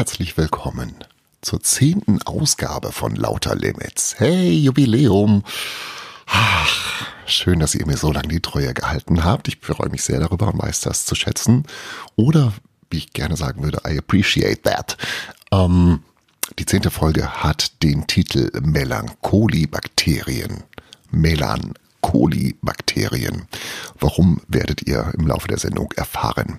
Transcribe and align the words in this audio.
herzlich 0.00 0.32
willkommen 0.38 0.94
zur 1.42 1.62
zehnten 1.62 2.22
Ausgabe 2.22 2.90
von 2.90 3.14
Lauter 3.14 3.54
Limits. 3.54 4.14
Hey, 4.16 4.50
Jubiläum! 4.50 5.44
Ach, 6.26 7.06
schön, 7.26 7.60
dass 7.60 7.74
ihr 7.74 7.84
mir 7.84 7.98
so 7.98 8.10
lange 8.10 8.28
die 8.28 8.40
Treue 8.40 8.72
gehalten 8.72 9.24
habt. 9.24 9.48
Ich 9.48 9.58
freue 9.60 9.90
mich 9.90 10.02
sehr 10.02 10.18
darüber 10.18 10.54
und 10.54 10.62
weiß 10.62 10.80
das 10.80 11.04
zu 11.04 11.14
schätzen. 11.14 11.66
Oder, 12.16 12.54
wie 12.88 12.96
ich 12.96 13.12
gerne 13.12 13.36
sagen 13.36 13.62
würde, 13.62 13.82
I 13.86 13.98
appreciate 13.98 14.62
that. 14.62 14.96
Ähm, 15.52 16.02
die 16.58 16.64
zehnte 16.64 16.90
Folge 16.90 17.44
hat 17.44 17.82
den 17.82 18.06
Titel 18.06 18.50
Melancholibakterien. 18.58 20.62
Melancholibakterien. 21.10 23.48
Warum 23.98 24.40
werdet 24.48 24.88
ihr 24.88 25.12
im 25.18 25.26
Laufe 25.26 25.48
der 25.48 25.58
Sendung 25.58 25.92
erfahren? 25.92 26.58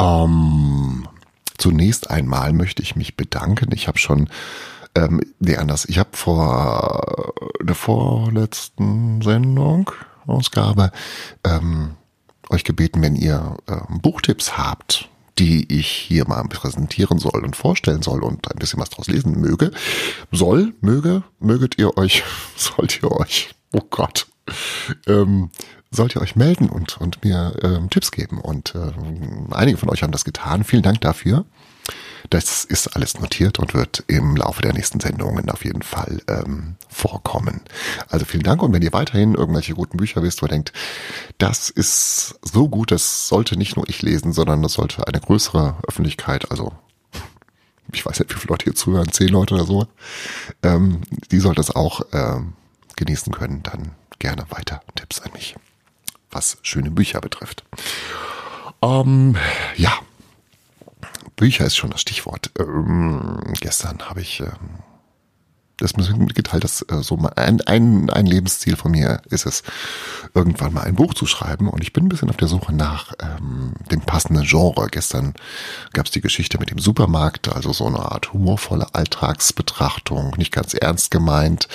Ähm, 0.00 1.06
zunächst 1.60 2.10
einmal 2.10 2.52
möchte 2.52 2.82
ich 2.82 2.96
mich 2.96 3.16
bedanken. 3.16 3.70
Ich 3.72 3.86
habe 3.86 3.98
schon 3.98 4.28
ähm, 4.94 5.20
nee, 5.38 5.56
anders. 5.56 5.84
Ich 5.84 5.98
habe 5.98 6.10
vor 6.12 7.32
der 7.62 7.74
vorletzten 7.74 9.22
Sendung, 9.22 9.90
Ausgabe, 10.26 10.90
ähm, 11.44 11.96
euch 12.48 12.64
gebeten, 12.64 13.02
wenn 13.02 13.14
ihr 13.14 13.56
ähm, 13.68 14.00
Buchtipps 14.00 14.58
habt, 14.58 15.08
die 15.38 15.72
ich 15.72 15.86
hier 15.86 16.26
mal 16.26 16.42
präsentieren 16.44 17.18
soll 17.18 17.44
und 17.44 17.56
vorstellen 17.56 18.02
soll 18.02 18.22
und 18.22 18.50
ein 18.50 18.58
bisschen 18.58 18.80
was 18.80 18.90
draus 18.90 19.06
lesen 19.06 19.40
möge, 19.40 19.70
soll, 20.32 20.74
möge, 20.80 21.22
möget 21.38 21.78
ihr 21.78 21.96
euch, 21.96 22.24
sollt 22.56 23.02
ihr 23.02 23.12
euch, 23.12 23.54
oh 23.72 23.82
Gott, 23.90 24.26
ähm, 25.06 25.50
sollt 25.90 26.14
ihr 26.14 26.22
euch 26.22 26.36
melden 26.36 26.68
und, 26.68 27.00
und 27.00 27.24
mir 27.24 27.54
ähm, 27.62 27.90
Tipps 27.90 28.12
geben. 28.12 28.40
Und 28.40 28.74
äh, 28.74 28.92
einige 29.50 29.76
von 29.76 29.90
euch 29.90 30.02
haben 30.02 30.12
das 30.12 30.24
getan. 30.24 30.64
Vielen 30.64 30.82
Dank 30.82 31.00
dafür. 31.00 31.44
Das 32.28 32.64
ist 32.64 32.88
alles 32.88 33.18
notiert 33.18 33.58
und 33.58 33.74
wird 33.74 34.04
im 34.06 34.36
Laufe 34.36 34.62
der 34.62 34.72
nächsten 34.72 35.00
Sendungen 35.00 35.50
auf 35.50 35.64
jeden 35.64 35.82
Fall 35.82 36.22
ähm, 36.28 36.76
vorkommen. 36.88 37.62
Also 38.08 38.24
vielen 38.24 38.42
Dank 38.42 38.62
und 38.62 38.72
wenn 38.72 38.82
ihr 38.82 38.92
weiterhin 38.92 39.34
irgendwelche 39.34 39.74
guten 39.74 39.96
Bücher 39.96 40.22
wisst, 40.22 40.42
wo 40.42 40.46
ihr 40.46 40.50
denkt, 40.50 40.72
das 41.38 41.70
ist 41.70 42.38
so 42.42 42.68
gut, 42.68 42.92
das 42.92 43.26
sollte 43.26 43.56
nicht 43.56 43.76
nur 43.76 43.88
ich 43.88 44.02
lesen, 44.02 44.32
sondern 44.32 44.62
das 44.62 44.74
sollte 44.74 45.06
eine 45.08 45.20
größere 45.20 45.78
Öffentlichkeit, 45.88 46.50
also 46.50 46.72
ich 47.92 48.06
weiß 48.06 48.20
nicht, 48.20 48.32
wie 48.32 48.38
viele 48.38 48.52
Leute 48.52 48.64
hier 48.64 48.74
zuhören, 48.74 49.10
zehn 49.10 49.28
Leute 49.28 49.54
oder 49.54 49.64
so, 49.64 49.86
ähm, 50.62 51.00
die 51.32 51.40
soll 51.40 51.54
das 51.54 51.74
auch 51.74 52.02
ähm, 52.12 52.52
genießen 52.96 53.32
können, 53.32 53.62
dann 53.64 53.92
gerne 54.20 54.44
weiter 54.50 54.82
Tipps 54.94 55.20
an 55.20 55.32
mich, 55.32 55.56
was 56.30 56.58
schöne 56.62 56.90
Bücher 56.90 57.20
betrifft. 57.20 57.64
Ähm, 58.82 59.36
ja, 59.76 59.92
Bücher 61.36 61.66
ist 61.66 61.76
schon 61.76 61.90
das 61.90 62.00
Stichwort. 62.00 62.50
Ähm, 62.58 63.40
gestern 63.60 63.98
habe 64.08 64.20
ich 64.20 64.40
ähm, 64.40 64.80
das 65.80 65.96
mitgeteilt, 65.96 66.64
dass 66.64 66.82
äh, 66.82 67.02
so 67.02 67.16
ein, 67.36 67.60
ein, 67.62 68.10
ein 68.10 68.26
Lebensziel 68.26 68.76
von 68.76 68.92
mir 68.92 69.22
ist 69.30 69.46
es, 69.46 69.62
irgendwann 70.34 70.74
mal 70.74 70.82
ein 70.82 70.94
Buch 70.94 71.14
zu 71.14 71.26
schreiben. 71.26 71.68
Und 71.68 71.82
ich 71.82 71.92
bin 71.92 72.04
ein 72.04 72.08
bisschen 72.08 72.30
auf 72.30 72.36
der 72.36 72.48
Suche 72.48 72.74
nach 72.74 73.12
ähm, 73.20 73.72
dem 73.90 74.02
passenden 74.02 74.44
Genre. 74.44 74.88
Gestern 74.90 75.34
gab 75.92 76.06
es 76.06 76.12
die 76.12 76.20
Geschichte 76.20 76.58
mit 76.58 76.70
dem 76.70 76.78
Supermarkt, 76.78 77.48
also 77.54 77.72
so 77.72 77.86
eine 77.86 77.98
Art 77.98 78.32
humorvolle 78.32 78.94
Alltagsbetrachtung, 78.94 80.34
nicht 80.36 80.52
ganz 80.52 80.74
ernst 80.74 81.10
gemeint 81.10 81.68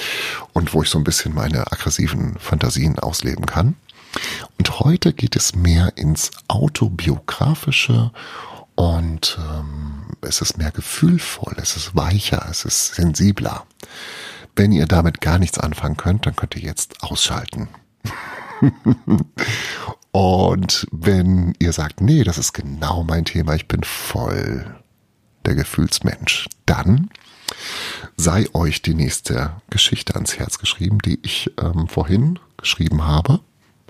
und 0.54 0.74
wo 0.74 0.84
ich 0.84 0.90
so 0.90 0.98
ein 0.98 1.04
bisschen 1.04 1.34
meine 1.34 1.72
aggressiven 1.72 2.38
Fantasien 2.40 3.00
ausleben 3.00 3.46
kann. 3.46 3.76
Und 4.58 4.80
heute 4.80 5.14
geht 5.14 5.36
es 5.36 5.56
mehr 5.56 5.94
ins 5.98 6.32
autobiografische 6.48 8.12
und 8.76 9.38
ähm, 9.40 10.06
es 10.22 10.42
ist 10.42 10.58
mehr 10.58 10.72
gefühlvoll, 10.72 11.56
es 11.58 11.78
ist 11.78 11.96
weicher, 11.96 12.48
es 12.50 12.66
ist 12.66 12.96
sensibler. 12.96 13.66
Wenn 14.56 14.72
ihr 14.72 14.86
damit 14.86 15.22
gar 15.22 15.40
nichts 15.40 15.60
anfangen 15.60 15.98
könnt, 15.98 16.26
dann 16.26 16.36
könnt 16.36 16.56
ihr 16.56 16.62
jetzt 16.62 17.04
ausschalten. 17.04 17.70
Und 20.12 20.88
wenn 20.92 21.54
ihr 21.60 21.74
sagt, 21.74 22.00
nee, 22.00 22.24
das 22.24 22.38
ist 22.38 22.54
genau 22.54 23.04
mein 23.04 23.26
Thema, 23.26 23.54
ich 23.56 23.68
bin 23.68 23.84
voll 23.84 24.66
der 25.46 25.56
Gefühlsmensch, 25.56 26.48
dann 26.66 27.10
sei 28.16 28.48
euch 28.54 28.82
die 28.82 28.94
nächste 28.94 29.62
Geschichte 29.70 30.16
ans 30.16 30.40
Herz 30.40 30.58
geschrieben, 30.58 31.00
die 31.00 31.20
ich 31.22 31.52
ähm, 31.62 31.90
vorhin 31.90 32.40
geschrieben 32.58 33.06
habe. 33.06 33.42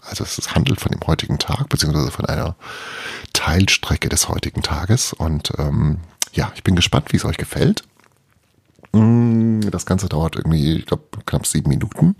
Also 0.08 0.24
es 0.24 0.54
handelt 0.54 0.80
von 0.80 0.92
dem 0.92 1.06
heutigen 1.08 1.40
Tag, 1.40 1.70
beziehungsweise 1.70 2.12
von 2.12 2.26
einer 2.26 2.56
Teilstrecke 3.34 4.10
des 4.10 4.30
heutigen 4.30 4.62
Tages. 4.62 5.14
Und 5.14 5.52
ähm, 5.58 6.00
ja, 6.34 6.52
ich 6.56 6.64
bin 6.64 6.76
gespannt, 6.76 7.12
wie 7.12 7.18
es 7.18 7.26
euch 7.26 7.38
gefällt. 7.38 7.84
Mm, 8.92 9.62
das 9.72 9.86
Ganze 9.86 10.08
dauert 10.08 10.36
irgendwie, 10.36 10.78
ich 10.78 10.86
glaube, 10.86 11.06
knapp 11.26 11.48
sieben 11.48 11.70
Minuten. 11.70 12.16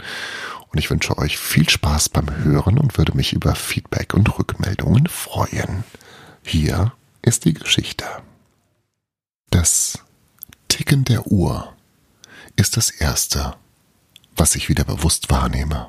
Und 0.70 0.80
ich 0.80 0.90
wünsche 0.90 1.18
euch 1.18 1.38
viel 1.38 1.70
Spaß 1.70 2.10
beim 2.10 2.36
Hören 2.44 2.78
und 2.78 2.98
würde 2.98 3.16
mich 3.16 3.34
über 3.34 3.56
Feedback 3.56 4.14
und 4.14 4.38
Rückmeldungen 4.38 5.08
freuen. 5.08 5.84
Hier 6.44 6.94
ist 7.22 7.46
die 7.46 7.54
Geschichte. 7.54 8.06
Das 9.52 10.00
Ticken 10.68 11.06
der 11.06 11.28
Uhr 11.28 11.74
ist 12.56 12.78
das 12.78 12.90
Erste, 12.90 13.56
was 14.36 14.56
ich 14.56 14.70
wieder 14.70 14.84
bewusst 14.84 15.30
wahrnehme 15.30 15.88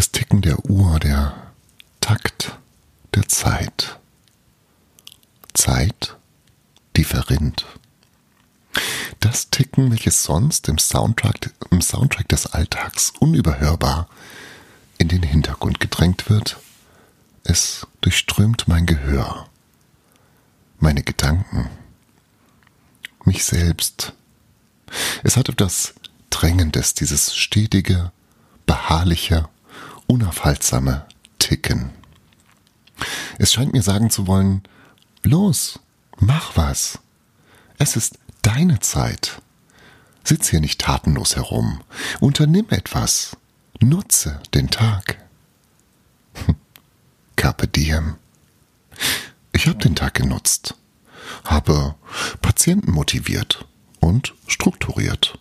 das 0.00 0.12
Ticken 0.12 0.40
der 0.40 0.64
Uhr, 0.64 0.98
der 0.98 1.52
Takt 2.00 2.58
der 3.14 3.28
Zeit. 3.28 3.98
Zeit, 5.52 6.16
die 6.96 7.04
verrinnt. 7.04 7.66
Das 9.18 9.50
Ticken, 9.50 9.90
welches 9.90 10.22
sonst 10.22 10.70
im 10.70 10.78
Soundtrack, 10.78 11.50
im 11.70 11.82
Soundtrack 11.82 12.30
des 12.30 12.46
Alltags 12.46 13.12
unüberhörbar 13.20 14.08
in 14.96 15.08
den 15.08 15.22
Hintergrund 15.22 15.80
gedrängt 15.80 16.30
wird, 16.30 16.56
es 17.44 17.86
durchströmt 18.00 18.68
mein 18.68 18.86
Gehör, 18.86 19.50
meine 20.78 21.02
Gedanken, 21.02 21.68
mich 23.26 23.44
selbst. 23.44 24.14
Es 25.22 25.36
hat 25.36 25.50
etwas 25.50 25.92
Drängendes, 26.30 26.94
dieses 26.94 27.36
stetige, 27.36 28.12
beharrliche, 28.64 29.46
unaufhaltsame 30.10 31.06
Ticken. 31.38 31.90
Es 33.38 33.52
scheint 33.52 33.72
mir 33.72 33.82
sagen 33.82 34.10
zu 34.10 34.26
wollen, 34.26 34.62
los, 35.22 35.78
mach 36.18 36.56
was. 36.56 36.98
Es 37.78 37.94
ist 37.94 38.18
deine 38.42 38.80
Zeit. 38.80 39.40
Sitz 40.24 40.48
hier 40.48 40.60
nicht 40.60 40.80
tatenlos 40.80 41.36
herum. 41.36 41.80
Unternimm 42.18 42.66
etwas. 42.70 43.36
Nutze 43.80 44.40
den 44.52 44.68
Tag. 44.68 45.24
Carpe 47.36 47.68
diem. 47.68 48.16
Ich 49.52 49.68
habe 49.68 49.78
den 49.78 49.94
Tag 49.94 50.14
genutzt, 50.14 50.74
habe 51.44 51.94
Patienten 52.42 52.90
motiviert 52.90 53.64
und 54.00 54.34
strukturiert, 54.48 55.38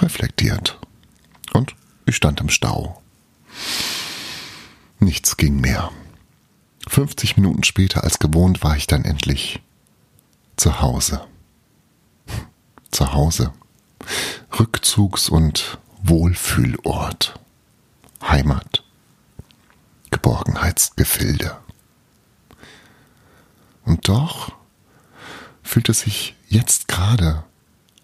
reflektiert. 0.00 0.78
Und 1.54 1.74
ich 2.04 2.16
stand 2.16 2.40
im 2.40 2.50
Stau. 2.50 3.02
Nichts 5.02 5.36
ging 5.36 5.60
mehr. 5.60 5.90
50 6.86 7.36
Minuten 7.36 7.64
später 7.64 8.04
als 8.04 8.20
gewohnt 8.20 8.62
war 8.62 8.76
ich 8.76 8.86
dann 8.86 9.04
endlich 9.04 9.60
zu 10.56 10.80
Hause. 10.80 11.26
Zu 12.92 13.12
Hause. 13.12 13.52
Rückzugs- 14.52 15.28
und 15.28 15.78
Wohlfühlort. 16.04 17.40
Heimat. 18.22 18.84
Geborgenheitsgefilde. 20.12 21.56
Und 23.84 24.08
doch 24.08 24.52
fühlt 25.64 25.88
es 25.88 26.02
sich 26.02 26.36
jetzt 26.48 26.86
gerade 26.86 27.42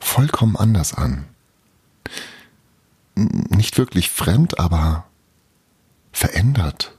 vollkommen 0.01 0.57
anders 0.57 0.95
an. 0.95 1.29
Nicht 3.15 3.79
wirklich 3.79 4.11
fremd, 4.11 4.59
aber 4.59 5.08
verändert. 6.13 6.93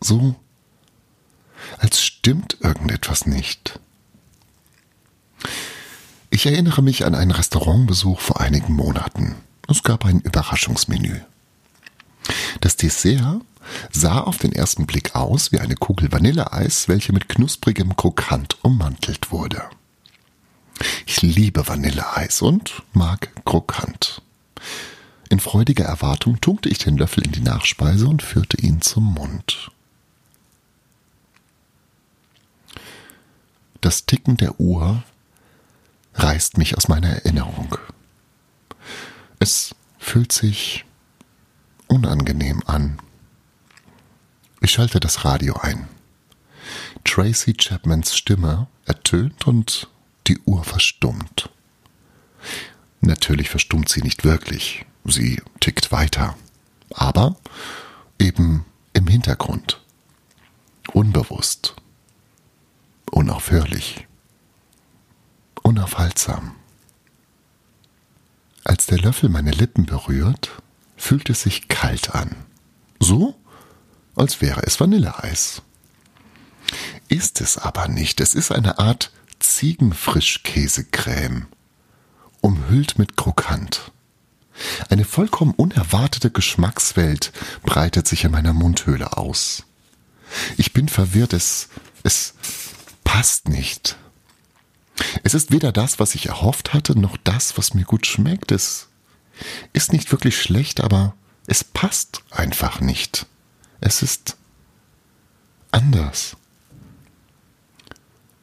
So, 0.00 0.36
als 1.78 2.02
stimmt 2.02 2.58
irgendetwas 2.60 3.26
nicht. 3.26 3.80
Ich 6.30 6.46
erinnere 6.46 6.82
mich 6.82 7.04
an 7.04 7.14
einen 7.14 7.30
Restaurantbesuch 7.30 8.20
vor 8.20 8.40
einigen 8.40 8.74
Monaten. 8.74 9.36
Es 9.68 9.82
gab 9.82 10.04
ein 10.04 10.20
Überraschungsmenü. 10.20 11.20
Das 12.60 12.76
Dessert 12.76 13.40
sah 13.90 14.20
auf 14.20 14.38
den 14.38 14.52
ersten 14.52 14.86
Blick 14.86 15.14
aus 15.14 15.52
wie 15.52 15.60
eine 15.60 15.74
Kugel 15.74 16.12
Vanilleeis, 16.12 16.88
welche 16.88 17.12
mit 17.12 17.28
knusprigem 17.28 17.96
Krokant 17.96 18.62
ummantelt 18.62 19.30
wurde. 19.30 19.62
Ich 21.06 21.22
liebe 21.22 21.66
Vanilleeis 21.66 22.42
und 22.42 22.82
mag 22.92 23.30
Krokant. 23.44 24.22
In 25.30 25.40
freudiger 25.40 25.84
Erwartung 25.84 26.40
tunkte 26.40 26.68
ich 26.68 26.78
den 26.78 26.96
Löffel 26.96 27.24
in 27.24 27.32
die 27.32 27.40
Nachspeise 27.40 28.06
und 28.06 28.22
führte 28.22 28.56
ihn 28.60 28.80
zum 28.80 29.04
Mund. 29.04 29.70
Das 33.80 34.06
Ticken 34.06 34.36
der 34.36 34.58
Uhr 34.58 35.02
reißt 36.14 36.58
mich 36.58 36.76
aus 36.76 36.88
meiner 36.88 37.08
Erinnerung. 37.08 37.76
Es 39.38 39.74
fühlt 39.98 40.32
sich 40.32 40.84
unangenehm 41.86 42.62
an. 42.66 42.98
Ich 44.60 44.72
schalte 44.72 44.98
das 44.98 45.24
Radio 45.24 45.56
ein. 45.56 45.88
Tracy 47.04 47.54
Chapmans 47.54 48.16
Stimme 48.16 48.66
ertönt 48.84 49.46
und 49.46 49.88
die 50.26 50.38
Uhr 50.40 50.64
verstummt. 50.64 51.50
Natürlich 53.00 53.48
verstummt 53.48 53.88
sie 53.88 54.02
nicht 54.02 54.24
wirklich, 54.24 54.84
sie 55.04 55.42
tickt 55.60 55.92
weiter, 55.92 56.36
aber 56.94 57.36
eben 58.18 58.64
im 58.92 59.06
Hintergrund, 59.06 59.80
unbewusst, 60.92 61.76
unaufhörlich, 63.10 64.06
unaufhaltsam. 65.62 66.54
Als 68.64 68.86
der 68.86 68.98
Löffel 68.98 69.28
meine 69.28 69.52
Lippen 69.52 69.86
berührt, 69.86 70.50
fühlt 70.96 71.30
es 71.30 71.42
sich 71.42 71.68
kalt 71.68 72.14
an. 72.14 72.34
So, 73.00 73.34
als 74.14 74.40
wäre 74.40 74.62
es 74.64 74.80
Vanilleeis. 74.80 75.62
Ist 77.08 77.40
es 77.40 77.56
aber 77.56 77.88
nicht. 77.88 78.20
Es 78.20 78.34
ist 78.34 78.52
eine 78.52 78.78
Art 78.78 79.10
Ziegenfrischkäsecreme, 79.38 81.46
umhüllt 82.40 82.98
mit 82.98 83.16
Krokant. 83.16 83.92
Eine 84.88 85.04
vollkommen 85.04 85.52
unerwartete 85.52 86.30
Geschmackswelt 86.30 87.32
breitet 87.62 88.08
sich 88.08 88.24
in 88.24 88.32
meiner 88.32 88.52
Mundhöhle 88.52 89.16
aus. 89.16 89.64
Ich 90.56 90.72
bin 90.72 90.88
verwirrt, 90.88 91.32
es, 91.32 91.68
es 92.02 92.34
passt 93.04 93.48
nicht. 93.48 93.96
Es 95.22 95.34
ist 95.34 95.52
weder 95.52 95.72
das, 95.72 95.98
was 95.98 96.14
ich 96.14 96.26
erhofft 96.26 96.74
hatte, 96.74 96.98
noch 96.98 97.16
das, 97.18 97.56
was 97.56 97.74
mir 97.74 97.84
gut 97.84 98.06
schmeckt. 98.06 98.52
Es 98.52 98.88
ist 99.72 99.92
nicht 99.92 100.10
wirklich 100.10 100.40
schlecht, 100.40 100.80
aber 100.80 101.14
es 101.46 101.64
passt 101.64 102.22
einfach 102.30 102.80
nicht. 102.80 103.26
Es 103.80 104.02
ist 104.02 104.36
anders. 105.70 106.36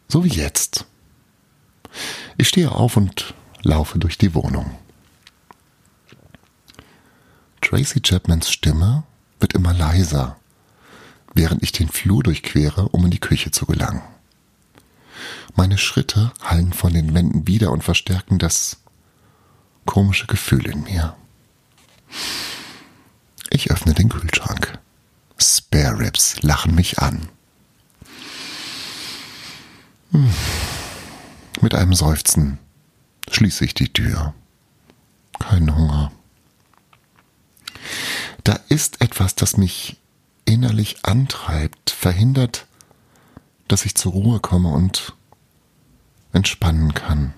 So 0.07 0.23
wie 0.23 0.29
jetzt. 0.29 0.85
Ich 2.37 2.47
stehe 2.47 2.71
auf 2.71 2.97
und 2.97 3.33
laufe 3.63 3.99
durch 3.99 4.17
die 4.17 4.33
Wohnung. 4.33 4.77
Tracy 7.65 7.99
Chapmans 7.99 8.51
Stimme 8.51 9.03
wird 9.39 9.53
immer 9.53 9.73
leiser, 9.73 10.37
während 11.33 11.63
ich 11.63 11.71
den 11.71 11.89
Flur 11.89 12.21
durchquere, 12.21 12.89
um 12.89 13.05
in 13.05 13.09
die 13.09 13.19
Küche 13.19 13.49
zu 13.49 13.65
gelangen. 13.65 14.03
Meine 15.55 15.79
Schritte 15.79 16.31
hallen 16.43 16.73
von 16.73 16.93
den 16.93 17.15
Wänden 17.15 17.47
wieder 17.47 17.71
und 17.71 17.83
verstärken 17.83 18.37
das 18.37 18.77
komische 19.85 20.27
Gefühl 20.27 20.67
in 20.67 20.83
mir. 20.83 21.15
Ich 23.49 23.71
öffne 23.71 23.95
den 23.95 24.09
Kühlschrank. 24.09 24.77
Spare 25.39 25.97
Ribs 25.97 26.43
lachen 26.43 26.75
mich 26.75 26.99
an. 26.99 27.29
Mit 31.61 31.73
einem 31.73 31.95
Seufzen 31.95 32.59
schließe 33.31 33.65
ich 33.65 33.73
die 33.73 33.91
Tür. 33.91 34.35
Kein 35.39 35.75
Hunger. 35.75 36.11
Da 38.45 38.59
ist 38.69 39.01
etwas, 39.01 39.33
das 39.33 39.57
mich 39.57 39.97
innerlich 40.45 41.03
antreibt, 41.03 41.89
verhindert, 41.89 42.67
dass 43.67 43.85
ich 43.85 43.95
zur 43.95 44.11
Ruhe 44.11 44.39
komme 44.39 44.69
und 44.69 45.13
entspannen 46.31 46.93
kann. 46.93 47.33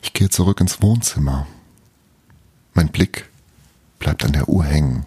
Ich 0.00 0.14
gehe 0.14 0.30
zurück 0.30 0.58
ins 0.62 0.80
Wohnzimmer. 0.80 1.46
Mein 2.72 2.88
Blick 2.88 3.28
bleibt 3.98 4.24
an 4.24 4.32
der 4.32 4.48
Uhr 4.48 4.64
hängen. 4.64 5.04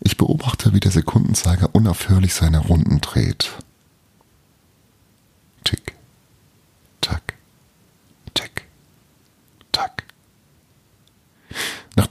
Ich 0.00 0.16
beobachte, 0.16 0.72
wie 0.72 0.80
der 0.80 0.92
Sekundenzeiger 0.92 1.74
unaufhörlich 1.74 2.32
seine 2.32 2.60
Runden 2.60 3.02
dreht. 3.02 3.52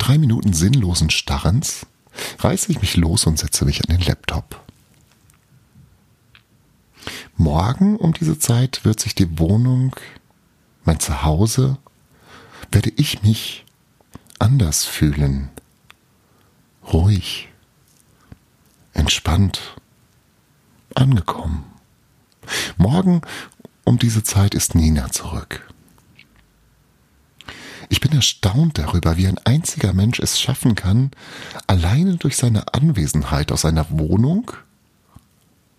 Drei 0.05 0.19
Minuten 0.19 0.53
sinnlosen 0.53 1.09
Starrens 1.09 1.87
reiße 2.37 2.71
ich 2.71 2.79
mich 2.79 2.95
los 2.95 3.25
und 3.25 3.39
setze 3.39 3.65
mich 3.65 3.81
an 3.81 3.95
den 3.95 4.05
Laptop. 4.05 4.63
Morgen 7.37 7.97
um 7.97 8.13
diese 8.13 8.37
Zeit 8.37 8.85
wird 8.85 8.99
sich 8.99 9.15
die 9.15 9.39
Wohnung, 9.39 9.95
mein 10.83 10.99
Zuhause, 10.99 11.77
werde 12.71 12.91
ich 12.95 13.23
mich 13.23 13.65
anders 14.37 14.85
fühlen. 14.85 15.49
Ruhig, 16.93 17.49
entspannt, 18.93 19.75
angekommen. 20.93 21.63
Morgen 22.77 23.21
um 23.85 23.97
diese 23.97 24.21
Zeit 24.21 24.53
ist 24.53 24.75
Nina 24.75 25.11
zurück. 25.11 25.67
Ich 27.89 27.99
bin 27.99 28.11
erstaunt 28.11 28.77
darüber, 28.77 29.17
wie 29.17 29.27
ein 29.27 29.39
einziger 29.45 29.93
Mensch 29.93 30.19
es 30.19 30.39
schaffen 30.39 30.75
kann, 30.75 31.11
alleine 31.67 32.17
durch 32.17 32.37
seine 32.37 32.73
Anwesenheit 32.73 33.51
aus 33.51 33.61
seiner 33.61 33.89
Wohnung 33.89 34.51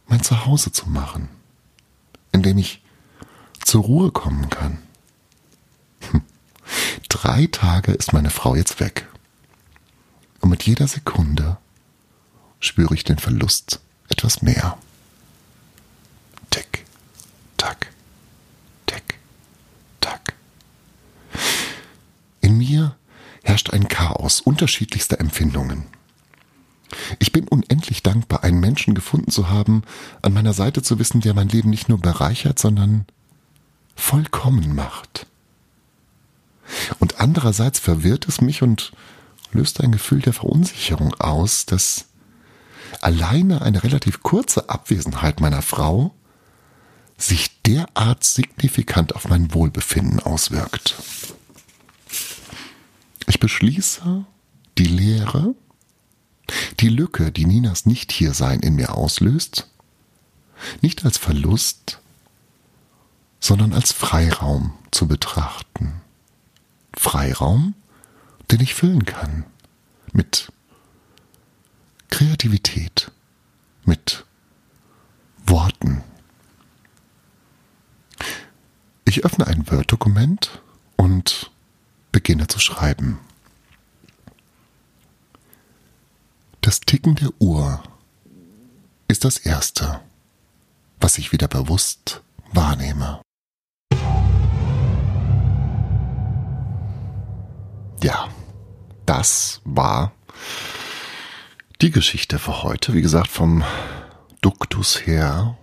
mein 0.06 0.22
Zuhause 0.22 0.72
zu 0.72 0.88
machen 0.88 1.28
in 2.36 2.42
dem 2.42 2.58
ich 2.58 2.82
zur 3.64 3.82
Ruhe 3.82 4.12
kommen 4.12 4.50
kann. 4.50 4.78
Hm. 6.10 6.22
Drei 7.08 7.48
Tage 7.50 7.92
ist 7.92 8.12
meine 8.12 8.30
Frau 8.30 8.54
jetzt 8.54 8.78
weg. 8.78 9.08
Und 10.40 10.50
mit 10.50 10.64
jeder 10.64 10.86
Sekunde 10.86 11.56
spüre 12.60 12.94
ich 12.94 13.04
den 13.04 13.18
Verlust 13.18 13.80
etwas 14.08 14.42
mehr. 14.42 14.76
Unterschiedlichster 24.46 25.20
Empfindungen. 25.20 25.87
Ich 27.19 27.32
bin 27.32 27.48
unendlich 27.48 28.02
dankbar, 28.02 28.44
einen 28.44 28.60
Menschen 28.60 28.94
gefunden 28.94 29.31
zu 29.31 29.48
haben, 29.48 29.82
an 30.22 30.32
meiner 30.32 30.52
Seite 30.52 30.82
zu 30.82 30.98
wissen, 30.98 31.20
der 31.20 31.34
mein 31.34 31.48
Leben 31.48 31.70
nicht 31.70 31.88
nur 31.88 31.98
bereichert, 31.98 32.58
sondern 32.58 33.06
vollkommen 33.97 34.75
macht. 34.75 35.26
Und 37.00 37.20
andererseits 37.20 37.80
verwirrt 37.80 38.28
es 38.28 38.40
mich 38.40 38.62
und 38.62 38.92
löst 39.52 39.80
ein 39.80 39.92
Gefühl 39.92 40.20
der 40.20 40.32
Verunsicherung 40.32 41.14
aus, 41.14 41.66
dass 41.66 42.06
alleine 43.00 43.62
eine 43.62 43.82
relativ 43.82 44.23
kurze 44.23 44.68
Abwesenheit 44.68 45.40
meiner 45.40 45.62
Frau 45.62 46.14
sich 47.18 47.62
derart 47.62 48.23
signifikant 48.23 49.14
auf 49.16 49.28
mein 49.28 49.52
Wohlbefinden 49.54 50.20
auswirkt. 50.20 50.94
Ich 53.26 53.40
beschließe, 53.40 54.25
die 54.78 54.85
Lehre, 54.85 55.54
die 56.80 56.88
Lücke, 56.88 57.33
die 57.33 57.47
Ninas 57.47 57.87
Nicht-Hiersein 57.87 58.61
in 58.61 58.75
mir 58.75 58.95
auslöst, 58.95 59.68
nicht 60.80 61.04
als 61.04 61.18
Verlust, 61.18 62.00
sondern 63.40 63.73
als 63.73 63.92
Freiraum 63.92 64.75
zu 64.90 65.06
betrachten. 65.06 66.00
Freiraum, 66.95 67.75
den 68.50 68.61
ich 68.61 68.75
füllen 68.75 69.04
kann 69.04 69.45
mit 70.12 70.52
Kreativität, 72.09 73.11
mit 73.85 74.25
Worten. 75.47 76.02
Ich 79.04 79.25
öffne 79.25 79.47
ein 79.47 79.71
Word-Dokument 79.71 80.62
und 80.97 81.50
beginne 82.11 82.47
zu 82.47 82.59
schreiben. 82.59 83.21
Das 86.66 86.80
Ticken 86.80 87.14
der 87.14 87.30
Uhr 87.38 87.80
ist 89.06 89.25
das 89.25 89.38
Erste, 89.38 90.00
was 90.99 91.16
ich 91.16 91.30
wieder 91.30 91.46
bewusst 91.46 92.25
wahrnehme. 92.52 93.20
Ja, 98.02 98.26
das 99.06 99.61
war 99.64 100.11
die 101.80 101.92
Geschichte 101.92 102.40
für 102.40 102.64
heute. 102.64 102.94
Wie 102.94 103.02
gesagt, 103.02 103.28
vom 103.28 103.62
Duktus 104.40 105.06
her, 105.06 105.56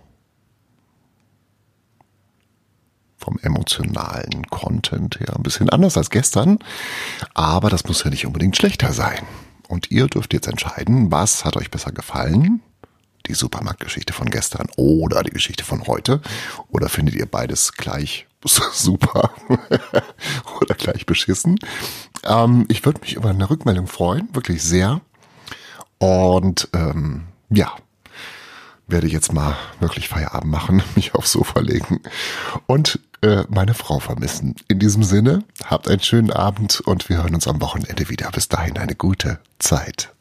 vom 3.18 3.38
emotionalen 3.42 4.46
Content 4.48 5.20
her 5.20 5.36
ein 5.36 5.42
bisschen 5.42 5.68
anders 5.68 5.98
als 5.98 6.08
gestern, 6.08 6.60
aber 7.34 7.68
das 7.68 7.84
muss 7.84 8.04
ja 8.04 8.08
nicht 8.08 8.24
unbedingt 8.24 8.56
schlechter 8.56 8.94
sein. 8.94 9.20
Und 9.68 9.90
ihr 9.90 10.06
dürft 10.06 10.32
jetzt 10.32 10.46
entscheiden, 10.46 11.10
was 11.10 11.44
hat 11.44 11.56
euch 11.56 11.70
besser 11.70 11.92
gefallen? 11.92 12.62
die 13.26 13.34
Supermarktgeschichte 13.34 14.12
von 14.12 14.28
gestern 14.28 14.68
oder 14.76 15.22
die 15.22 15.30
Geschichte 15.30 15.64
von 15.64 15.86
heute? 15.86 16.20
Oder 16.68 16.88
findet 16.88 17.14
ihr 17.14 17.26
beides 17.26 17.72
gleich 17.72 18.26
super 18.44 19.30
oder 20.60 20.74
gleich 20.74 21.06
beschissen? 21.06 21.58
Ähm, 22.24 22.66
ich 22.68 22.84
würde 22.84 23.00
mich 23.00 23.14
über 23.14 23.30
eine 23.30 23.48
Rückmeldung 23.48 23.86
freuen, 23.86 24.28
wirklich 24.32 24.62
sehr. 24.62 25.00
Und 25.98 26.68
ähm, 26.74 27.24
ja, 27.48 27.74
werde 28.86 29.06
jetzt 29.06 29.32
mal 29.32 29.56
wirklich 29.80 30.08
Feierabend 30.08 30.50
machen, 30.50 30.82
mich 30.94 31.14
aufs 31.14 31.32
Sofa 31.32 31.60
legen 31.60 32.00
und 32.66 33.00
äh, 33.22 33.44
meine 33.48 33.74
Frau 33.74 33.98
vermissen. 33.98 34.54
In 34.68 34.78
diesem 34.78 35.02
Sinne, 35.02 35.44
habt 35.64 35.88
einen 35.88 36.00
schönen 36.00 36.30
Abend 36.30 36.80
und 36.80 37.08
wir 37.08 37.18
hören 37.18 37.34
uns 37.34 37.48
am 37.48 37.60
Wochenende 37.60 38.08
wieder. 38.08 38.30
Bis 38.30 38.48
dahin 38.48 38.78
eine 38.78 38.94
gute 38.94 39.38
Zeit. 39.58 40.13